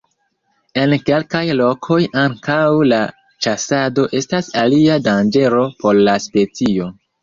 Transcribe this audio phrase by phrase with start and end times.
[0.83, 2.57] En kelkaj lokoj ankaŭ
[2.95, 3.01] la
[3.47, 6.95] ĉasado estas alia danĝero por la specio.